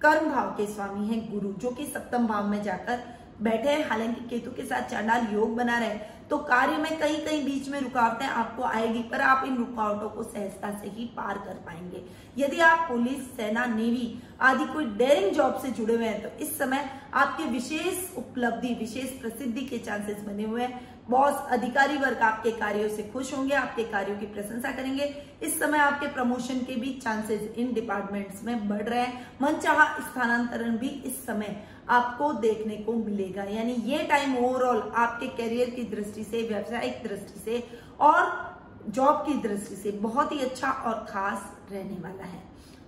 कर्म 0.00 0.30
भाव 0.30 0.50
के 0.50 0.66
स्वामी 0.66 1.06
हैं 1.08 1.30
गुरु, 1.32 1.52
जो 1.52 1.70
कि 1.70 1.86
सप्तम 1.86 2.26
भाव 2.26 2.46
में 2.46 2.62
जाकर 2.62 3.02
बैठे 3.42 3.68
हैं। 3.68 3.88
हालाँकि 3.88 4.28
केतु 4.28 4.50
के 4.50 4.64
साथ 4.64 4.90
चांडाल 4.90 5.26
योग 5.32 5.54
बना 5.56 5.78
रहे 5.78 5.98
तो 6.30 6.36
कार्य 6.40 6.76
में 6.76 6.98
कई 7.00 7.16
कई 7.24 7.42
बीच 7.42 7.68
में 7.68 7.80
रुकावटें 7.80 8.26
आपको 8.26 8.62
आएगी, 8.62 9.02
पर 9.02 9.20
आप 9.20 9.44
इन 9.46 9.56
रुकावटों 9.56 10.08
को 10.08 10.22
सहजता 10.22 10.70
से 10.80 10.88
ही 10.88 11.04
पार 11.16 11.38
कर 11.38 11.54
पाएँगे। 11.66 12.02
यदि 12.38 12.60
आप 12.60 12.86
पुलिस, 12.88 13.30
सेना, 13.36 13.64
नेवी 13.66 14.22
आदि 14.40 14.64
कोई 14.64 14.84
डेयरिंग 14.96 15.34
जॉब 15.36 15.58
से 15.62 15.70
जुड़े 15.70 15.94
हुए 15.94 16.06
हैं 16.06 16.22
तो 16.22 16.44
इस 16.44 16.58
समय 16.58 16.88
आपके 17.14 17.44
विशेष 17.44 18.16
उपलब्धि, 18.18 18.74
विशेष 18.74 19.10
प्रसिद्धि 19.20 19.60
के 19.60 19.78
चांसेस 19.78 20.18
बने 20.18 20.44
हुए 20.44 20.62
हैं। 20.62 20.80
बॉस 21.10 21.34
अधिकारी 21.50 21.96
वर्ग 21.96 22.18
आपके 22.18 22.50
कार्यों 22.50 22.88
से 22.88 23.02
खुश 23.02 23.32
होंगे, 23.34 23.54
आपके 23.54 23.84
कार्यों 23.84 24.16
की 24.18 24.26
प्रशंसा 24.26 24.70
करेंगे। 24.72 25.04
इस 25.42 25.58
समय 25.60 25.78
आपके 25.78 26.06
प्रमोशन 26.06 26.58
के 26.58 26.76
भी 26.76 26.92
चांसेस 26.94 27.42
इन 27.58 27.72
डिपार्टमेंट्स 27.74 28.42
में 28.44 28.68
बढ़ 28.68 28.82
रहे 28.82 29.00
हैं। 29.00 29.26
मनचाहा 29.42 29.86
स्थानांतरण 30.00 30.76
भी 30.78 30.88
इस 30.88 31.24
समय 31.26 31.56
आपको 31.88 32.32
देखने 32.32 32.76
को 32.76 32.92
मिलेगा। 32.92 33.42
यानी 33.42 33.72
ये 33.72 33.98
टाइम 33.98 34.36
ओवरऑल 34.36 34.92
आपके 34.96 35.26
करियर 35.26 35.70
की 35.70 35.84
दृष्टि 35.84 36.24
से, 36.24 36.42
व्यवसायिक 36.42 37.02
दृष्टि 37.04 37.40
से 37.40 37.62
और 38.00 38.52
जॉब 38.88 39.24
की 39.26 39.34
दृष्टि 39.48 39.76
से 39.76 39.90
बहुत 39.90 40.32
ही 40.32 40.40
अच्छा 40.40 40.70
और 40.70 41.06
खास 41.10 41.50
रहने 41.72 42.00
वाला 42.00 42.24
है। 42.24 42.42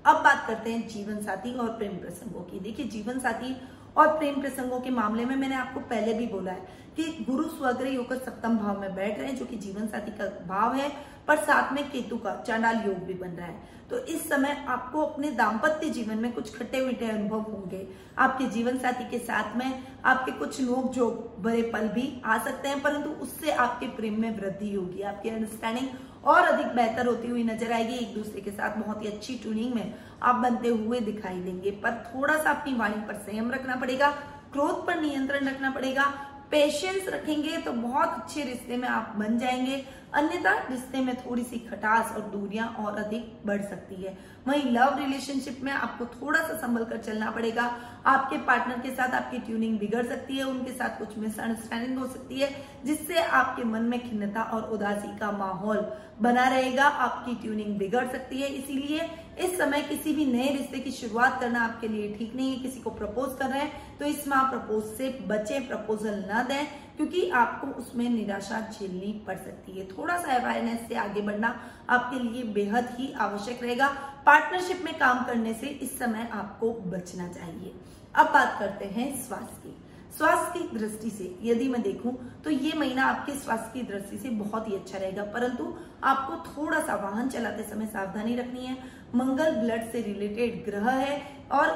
अब 0.04 0.16
बात 0.16 0.44
करते 0.46 0.72
हैं 0.72 0.88
जीवन 0.88 1.22
साथी 1.22 1.54
और 1.54 1.68
प्रेम 1.68 1.92
प्रसंगों 1.92 2.40
की। 2.40 2.60
देखिए 2.60 2.86
जीवन 2.86 3.18
साथी 3.18 3.56
और 3.96 4.16
प्रेम 4.18 4.40
प्रसंगों 4.40 4.80
के 4.80 4.90
मामले 4.90 5.24
में 5.24 5.36
मैंने 5.36 5.54
आपको 5.54 5.80
पहले 5.80 6.14
भी 6.14 6.26
बोला 6.26 6.52
है 6.52 6.84
कि 6.96 7.24
गुरु 7.24 7.44
स्वग्रह 7.44 7.96
होकर 7.96 8.16
सप्तम 8.16 8.56
भाव 8.58 8.80
में 8.80 8.94
बैठ 8.94 9.18
रहे 9.18 9.28
हैं, 9.28 9.36
जो 9.36 9.44
कि 9.44 9.56
जीवन 9.56 9.86
साथी 9.86 10.10
का 10.10 10.26
भाव 10.46 10.74
है, 10.74 10.90
पर 11.28 11.36
साथ 11.36 11.72
में 11.72 11.90
केतु 11.90 12.16
का 12.16 12.34
चांडाल 12.42 12.76
योग 12.86 12.98
भी 12.98 13.14
बन 13.14 13.28
रहा 13.28 13.46
है। 13.46 13.74
तो 13.90 13.98
इस 13.98 14.28
समय 14.28 14.64
आपको 14.68 15.02
अपने 15.02 15.30
दाम्पत्य 15.30 15.90
जीवन 15.90 16.18
में 16.18 16.32
कुछ 16.32 16.56
खट्टे 16.56 16.80
मीठे 16.80 17.08
अनुभव 17.10 17.40
होंगे। 17.42 17.86
आपके 18.18 18.46
जीवन 18.46 18.78
साथी 18.78 19.08
के 19.10 19.18
साथ 19.18 19.56
में 19.56 19.82
आपके 20.04 20.32
कुछ 20.32 20.60
लोग 20.60 20.92
जो 20.92 21.08
बड़े 21.40 21.62
पल 21.62 21.88
भी 21.88 22.22
आ 22.24 22.38
सकते 22.38 22.68
हैं, 22.68 22.82
परंतु 22.82 23.10
उससे 23.22 23.50
आपके 23.50 23.86
प्रेम 23.86 24.20
में 24.20 24.30
वृद्धि 24.40 24.74
होगी। 24.74 25.02
आपकी 25.02 25.28
अंडरस्टैंडिंग 25.28 25.88
और 26.26 26.44
अधिक 26.44 26.66
बेहतर 26.76 27.06
होती 27.06 27.28
हुई 27.28 27.42
नज़र 27.44 27.72
आएगी। 27.72 27.94
एक 27.96 28.14
दूसरे 28.14 28.40
के 28.40 28.50
साथ 28.50 28.76
बहुत 28.76 29.02
ही 29.02 29.08
अच्छी 29.08 29.34
ट्यूनिंग 29.38 29.74
में 29.74 29.94
आप 30.22 30.34
बनते 30.36 30.68
हुए 30.68 31.00
दिखाई 31.02 31.40
देंगे। 31.40 31.70
पर 31.82 32.02
थोड़ा 32.06 32.36
सा 32.36 32.50
अपनी 32.50 32.74
वाणी 32.74 33.00
पर 33.06 33.14
संयम 33.16 33.50
रखना 33.50 33.76
पड़ेगा, 33.76 34.10
क्रोध 34.52 34.86
पर 34.86 35.00
नियंत्रण 35.00 35.48
रखना 35.48 35.70
पड़ेगा 35.70 36.12
पेशेंस 36.50 37.08
रखेंगे 37.08 37.56
तो 37.56 37.72
बहुत 37.72 38.08
अच्छे 38.08 38.44
रिश्ते 38.44 38.76
में 38.76 38.88
आप 38.88 39.14
बन 39.16 39.38
जाएँगे। 39.38 39.84
अन्यथा 40.14 40.52
रिश्ते 40.70 41.00
में 41.00 41.16
थोड़ी 41.16 41.42
सी 41.44 41.58
खटास 41.58 42.12
और 42.12 42.20
दूरियाँ 42.20 42.66
और 42.68 42.98
अधिक 42.98 43.46
बढ़ 43.46 43.62
सकती 43.62 43.94
है। 43.94 44.18
वहीं 44.48 44.70
लव 44.70 44.98
रिलेशनशिप 44.98 45.60
में 45.62 45.72
आपको 45.72 46.06
थोड़ा 46.06 46.40
सा 46.40 46.56
संभल 46.56 46.84
कर 46.84 46.96
चलना 46.96 47.30
पड़ेगा। 47.30 47.76
आपके 48.06 48.38
पार्टनर 48.38 48.78
के 48.78 48.90
साथ 48.90 49.08
आपकी 49.08 49.38
ट्यूनिंग 49.38 49.78
बिगड़ 49.78 50.06
सकती 50.06 50.36
है, 50.36 50.44
उनके 50.44 50.72
साथ 50.72 50.98
कुछ 50.98 51.18
मिसअंडरस्टैंडिंग 51.18 51.98
हो 51.98 52.06
सकती 52.06 52.40
है, 52.40 52.50
जिससे 52.84 53.22
आपके 53.22 53.64
मन 53.64 53.82
में 53.82 54.10
खिन्नता 54.10 54.42
और 54.42 54.62
उदासी 54.62 55.18
का 55.18 55.30
माहौल 55.30 55.92
बना 56.20 56.48
रहेगा। 56.48 56.84
आपकी 56.84 57.34
ट्यूनिंग 57.34 57.78
बिगड़ 57.78 58.06
सकती 58.08 58.40
है, 58.40 58.48
इसीलिए 58.48 59.10
इस 59.36 59.56
समय 59.58 59.82
किसी 59.82 60.12
भी 60.14 60.24
नए 60.26 60.48
रिश्ते 60.48 60.78
की 60.78 60.90
शुरुआत 60.92 61.38
करना 61.40 61.64
आपके 61.64 61.88
लिए 61.88 62.14
ठीक 62.14 62.34
नहीं 62.36 62.50
है, 62.50 62.62
किसी 62.62 62.80
को 62.80 62.90
प्रपोज 62.92 63.36
कर 63.38 63.48
रहे 63.48 63.60
हैं 63.60 63.98
तो 63.98 64.04
इस 64.06 64.26
माह 64.28 64.50
प्रपोज 64.50 64.84
से 64.96 65.08
बचे 65.28 65.60
प्रपोजल 65.68 66.24
न 66.28 66.44
दें, 66.48 66.66
क्योंकि 66.96 67.28
आपको 67.36 67.66
उसमें 67.80 68.08
निराशा 68.10 68.60
झेलनी 68.70 69.12
पड़ 69.26 69.36
सकती 69.36 69.72
है। 69.72 69.86
थोड़ा 69.88 70.16
सा 70.16 70.34
अवेयरनेस 70.34 70.88
से 70.88 70.94
आगे 70.96 71.20
बढ़ना 71.22 71.54
आपके 71.90 72.18
लिए 72.20 72.42
बेहद 72.54 72.88
ही 72.98 73.12
आवश्यक 73.20 73.62
रहेगा। 73.62 73.88
पार्टनरशिप 74.26 74.84
में 74.84 74.94
काम 74.98 75.24
करने 75.24 75.54
से 75.54 75.66
इस 75.66 75.98
समय 75.98 76.28
आपको 76.34 76.72
बचना 76.86 77.28
चाहिए। 77.30 77.74
अब 78.14 78.26
बात 78.28 78.56
करते 78.58 78.84
हैं 78.86 79.14
स्वास्थ्य 79.24 79.60
की। 79.62 79.82
स्वास्थ्य 80.16 80.58
की 80.58 80.78
दृष्टि 80.78 81.10
से 81.10 81.24
यदि 81.42 81.68
मैं 81.68 81.80
देखूँ 81.82 82.12
तो 82.44 82.50
ये 82.50 82.72
महीना 82.78 83.04
आपके 83.04 83.32
स्वास्थ्य 83.34 83.70
की 83.72 83.82
दृष्टि 83.86 84.18
से 84.18 84.28
बहुत 84.28 84.68
ही 84.68 84.74
अच्छा 84.74 84.98
रहेगा, 84.98 85.22
परंतु 85.24 85.74
आपको 86.04 86.36
थोड़ा 86.46 86.80
सा 86.80 86.94
वाहन 86.96 87.28
चलाते 87.28 87.62
समय 87.64 87.86
सावधानी 87.88 88.36
रखनी 88.36 88.66
है। 88.66 88.76
मंगल 89.14 89.54
ब्लड 89.56 89.90
से 89.92 90.02
रिलेटेड 90.02 90.64
ग्रह 90.64 90.90
है 90.90 91.20
और 91.52 91.68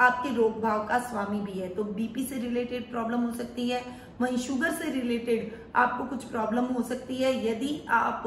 आपके 0.00 0.34
रोग 0.34 0.60
भाव 0.62 0.86
का 0.86 0.98
स्वामी 1.00 1.40
भी 1.42 1.58
है। 1.60 1.68
तो 1.68 1.84
बीपी 1.84 2.24
से 2.24 2.38
रिलेटेड 2.38 2.90
प्रॉब्लम 2.90 3.20
हो 3.20 3.32
सकती 3.34 3.68
है, 3.68 3.82
वहीं 4.20 4.36
शुगर 4.38 4.72
से 4.72 4.90
रिलेटेड 4.90 5.52
आपको 5.76 6.04
कुछ 6.06 6.24
प्रॉब्लम 6.24 6.64
हो 6.66 6.82
सकती 6.84 7.16
है। 7.16 7.32
यदि 7.46 7.80
आप 7.90 8.22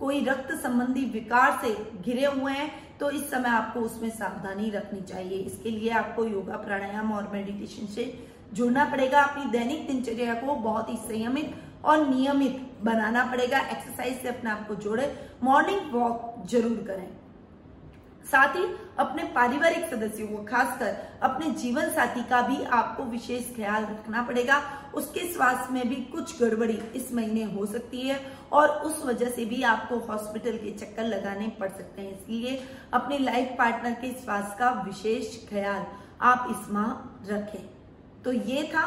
कोई 0.00 0.24
रक्त 0.24 0.52
संबंधी 0.54 1.04
विकार 1.10 1.58
से 1.62 1.74
घिरे 2.02 2.24
हुए 2.26 2.52
हैं 2.52 2.70
तो 2.98 3.10
इस 3.10 3.30
समय 3.30 3.48
आपको 3.50 3.80
उसमें 3.80 4.08
सावधानी 4.10 4.70
रखनी 4.70 5.00
चाहिए। 5.02 5.38
इसके 5.38 5.70
लिए 5.70 5.90
आपको 5.92 6.24
योगा 6.26 6.56
प्राणायाम 6.58 7.12
और 7.12 7.30
मेडिटेशन 7.32 7.86
से 7.86 8.12
जुड़ना 8.54 8.84
पड़ेगा। 8.84 9.22
अपनी 9.22 9.50
दैनिक 9.50 9.86
दिनचर्या 9.86 10.34
को 10.36 10.54
बहुत 10.62 10.90
ही 10.90 10.96
संयमित 10.98 11.54
और 11.84 12.06
नियमित 12.08 12.60
बनाना 12.82 13.24
पड़ेगा। 13.24 13.58
एक्सरसाइज 13.60 14.20
से 14.22 14.28
अपने 14.28 14.50
आप 14.50 14.66
को 14.68 14.74
जोड़े। 14.76 15.12
मॉर्निंग 15.44 15.92
वॉक 15.92 16.46
ज़रूर 16.50 16.84
करें। 16.86 17.08
साथ 18.24 18.56
ही 18.56 18.64
अपने 18.98 19.22
पारिवारिक 19.34 19.84
सदस्यों 19.84 20.26
को, 20.28 20.42
खासकर 20.44 20.96
अपने 21.22 21.50
जीवन 21.52 21.90
साथी 21.90 22.22
का 22.22 22.40
भी 22.42 22.62
आपको 22.64 23.04
विशेष 23.04 23.54
ख्याल 23.56 23.84
रखना 23.84 24.22
पड़ेगा। 24.22 24.60
उसके 24.94 25.20
स्वास्थ्य 25.32 25.74
में 25.74 25.88
भी 25.88 25.96
कुछ 26.12 26.40
गड़बड़ी 26.40 26.78
इस 26.94 27.12
महीने 27.14 27.42
हो 27.52 27.66
सकती 27.66 28.00
है 28.00 28.20
और 28.52 28.68
उस 28.68 29.04
वजह 29.06 29.30
से 29.30 29.44
भी 29.44 29.62
आपको 29.62 29.98
हॉस्पिटल 30.06 30.56
के 30.56 30.70
चक्कर 30.70 31.04
लगाने 31.04 31.48
पड़ 31.60 31.68
सकते 31.68 32.02
हैं। 32.02 32.12
इसलिए 32.12 32.62
अपने 32.92 33.18
लाइफ 33.18 33.54
पार्टनर 33.58 33.94
के 34.00 34.12
स्वास्थ्य 34.14 34.56
का 34.58 34.70
विशेष 34.82 35.36
ख्याल 35.48 35.86
आप 36.22 36.46
इस 36.50 36.70
माह 36.72 37.32
रखें। 37.32 37.64
तो 38.24 38.32
ये 38.32 38.62
था 38.64 38.86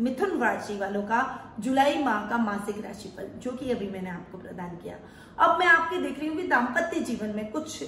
मिथुन 0.00 0.38
राशि 0.40 0.76
वालों 0.78 1.02
का 1.02 1.20
जुलाई 1.60 2.02
माह 2.04 2.28
का 2.28 2.36
मासिक 2.38 2.84
राशिफल, 2.84 3.28
जो 3.38 3.50
कि 3.52 3.70
अभी 3.70 3.88
मैंने 3.90 4.10
आपको 4.10 4.38
प्रदान 4.38 4.76
किया। 4.76 4.96
अब 5.38 5.58
मैं 5.58 5.66
आपके 5.66 6.00
देख 6.02 6.18
रही 6.18 6.28
हूँ 6.28 6.36
कि 6.36 6.46
दाम्पत्य 6.48 7.00
जीवन 7.00 7.34
में 7.36 7.50
कुछ 7.50 7.82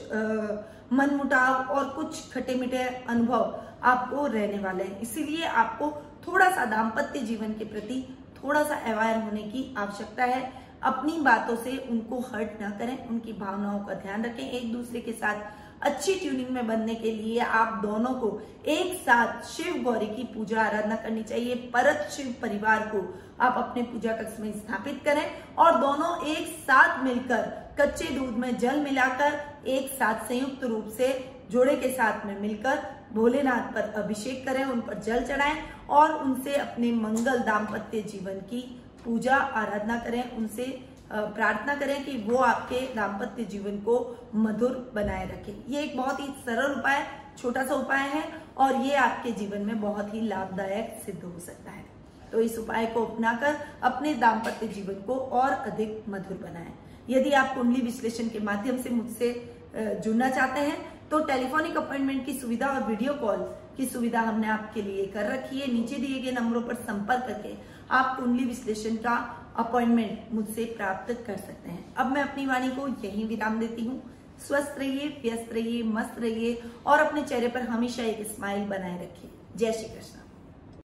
मनमुटाव 0.93 1.75
और 1.75 1.89
कुछ 1.91 2.33
खटे 2.33 2.55
मीठे 2.55 2.83
अनुभव 3.09 3.61
आपको 3.85 4.27
रहने 4.27 4.59
वाले 4.59 4.85
हैं। 4.85 5.01
इसीलिए 5.01 5.47
आपको 5.47 5.91
थोड़ा 6.27 6.51
सा 6.51 6.65
दाम्पत्य 6.67 7.21
जीवन 7.21 7.53
के 7.53 7.65
प्रति 7.65 8.03
थोड़ा 8.37 8.63
सा 8.63 8.77
अवायर 8.93 9.23
होने 9.23 9.43
की 9.45 9.75
आवश्यकता 9.79 10.25
है। 10.25 10.53
अपनी 10.83 11.19
बातों 11.23 11.57
से 11.57 11.77
उनको 11.91 12.19
हर्ट 12.29 12.61
ना 12.61 12.71
करें, 12.71 13.09
उनकी 13.09 13.33
भावनाओं 13.33 13.79
का 13.81 13.95
ध्यान 13.97 14.25
रखें 14.25 14.45
एक 14.45 14.73
दूसरे 14.73 15.01
के 15.01 15.13
साथ। 15.13 15.62
अच्छी 15.83 16.15
ट्यूनिंग 16.15 16.49
में 16.49 16.67
बनने 16.67 16.95
के 16.95 17.11
लिए 17.13 17.39
आप 17.41 17.81
दोनों 17.83 18.15
को 18.15 18.29
एक 18.67 18.95
साथ 18.97 19.43
शिव 19.47 19.83
गौरी 19.83 20.07
की 20.07 20.25
पूजा 20.25 20.61
आराधना 20.63 20.97
करनी 20.97 21.23
चाहिए। 21.23 21.55
परत 21.75 22.09
शिव 22.13 22.35
परिवार 22.43 22.87
को 22.87 23.03
आप 23.41 23.55
अपने 23.59 23.83
पूजा 23.83 24.13
कक्ष 24.13 24.39
में 24.41 24.53
स्थापित 24.53 25.01
करें 25.05 25.25
और 25.59 25.81
दोनों 25.81 26.27
एक 26.27 26.47
साथ 26.61 27.03
मिलकर 27.05 27.51
कच्चे 27.81 28.09
दूध 28.09 28.37
में 28.39 28.57
जल 28.59 28.81
मिलाकर 28.81 29.41
एक 29.69 29.91
साथ 29.91 30.27
संयुक्त 30.29 30.65
रूप 30.65 30.89
से 30.97 31.09
जोड़े 31.51 31.77
के 31.77 31.89
साथ 31.89 32.27
में 32.27 32.41
मिलकर 32.41 32.79
भोलेनाथ 33.13 33.73
पर 33.75 33.93
अभिषेक 34.03 34.47
करें, 34.47 34.65
उन 34.65 34.81
पर 34.81 34.99
जल 34.99 35.25
चढ़ाएँ 35.25 35.59
और 35.91 36.13
उनसे 36.15 36.55
अपने 36.57 36.93
मंगल 36.93 37.39
दाम्पत्य 37.41 38.03
जीवन 38.03 38.39
की 38.51 38.61
पूजा 39.05 39.37
आराधना 39.37 39.99
करें। 39.99 40.37
उनसे 40.37 40.65
प्रार्थना 41.13 41.75
करें 41.75 42.05
कि 42.05 42.17
वो 42.27 42.37
आपके 42.39 42.81
दाम्पत्य 42.95 43.45
जीवन 43.47 43.77
को 43.79 43.95
मधुर 44.37 44.93
बनाए 44.95 45.27
रखे। 45.27 45.57
ये 45.69 45.83
एक 45.83 45.97
बहुत 45.97 46.21
ही 46.21 46.27
सरल 46.45 46.73
उपाय, 46.73 47.07
छोटा 47.39 47.65
सा 47.65 47.75
उपाय 47.75 48.09
है 48.09 48.23
और 48.59 48.77
ये 48.77 48.95
आपके 48.97 49.33
जीवन 49.33 49.67
में 49.67 49.81
बहुत 49.81 50.15
ही 50.15 50.21
लाभदायक 50.21 51.03
सिद्ध 51.07 51.23
हो 51.23 51.39
सकता 51.41 51.71
है। 51.71 51.85
तो 52.33 52.41
इस 52.41 52.59
उपाय 52.59 52.87
को 52.87 53.05
अपनाकर 53.07 53.59
अपने 53.83 54.15
दाम्पत्य 54.17 54.69
जीवन 54.69 55.03
को 55.03 55.15
और 55.15 55.51
अधिक 55.51 56.05
मधुर 56.09 56.37
बनाएँ। 56.39 56.73
यदि 57.09 57.31
आप 57.33 57.55
कुंडली 57.55 57.81
विश्लेषण 57.83 58.29
के 58.29 58.39
माध्यम 58.41 58.79
से 58.79 58.91
मुझसे 58.91 59.33
जुड़ना 59.77 60.31
चाहते 60.31 60.61
हैं 60.61 60.77
तो 61.11 61.19
टेलीफोनिक 61.21 61.77
अपॉइंटमेंट 61.77 62.25
की 62.27 62.33
सुविधा 62.33 62.67
और 62.67 62.83
वीडियो 62.83 63.15
कॉल 63.15 63.39
की 63.77 63.87
सुविधा 63.87 64.21
हमने 64.21 64.49
आपके 64.49 64.83
लिए 64.83 65.07
कर 65.07 65.31
रखी 65.33 65.61
है। 65.61 65.73
नीचे 65.73 65.97
दिए 65.97 66.19
गए 66.21 66.31
नंबरों 66.33 66.63
पर 66.63 66.75
संपर्क 66.77 67.25
करके 67.27 67.55
आप 67.91 68.17
कुंडली 68.17 68.45
विश्लेषण 68.45 68.97
का 68.97 69.15
अपॉइंटमेंट 69.57 70.33
मुझसे 70.35 70.65
प्राप्त 70.65 71.13
कर 71.27 71.37
सकते 71.37 71.71
हैं। 71.71 71.95
अब 71.95 72.13
मैं 72.13 72.23
अपनी 72.23 72.47
वाणी 72.47 72.69
को 72.69 72.89
यही 72.89 73.25
विराम 73.25 73.59
देती 73.61 73.85
हूँ। 73.85 74.03
स्वस्थ 74.47 74.75
रहिए, 74.79 75.09
व्यस्त 75.23 75.53
रहिए, 75.53 75.83
मस्त 75.83 76.19
रहिए 76.19 76.63
और 76.87 76.99
अपने 76.99 77.23
चेहरे 77.23 77.49
पर 77.49 77.63
हमेशा 77.63 78.03
एक 78.03 78.27
स्माइल 78.27 78.65
बनाए 78.65 79.03
रखिए। 79.03 79.31
जय 79.57 79.73
श्री 79.73 79.85
कृष्ण। 79.85 80.22